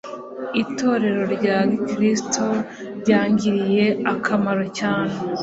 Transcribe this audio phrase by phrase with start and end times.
[0.61, 2.45] Itorero rya gikristo
[2.99, 5.13] ryangiriye akamaro cyane.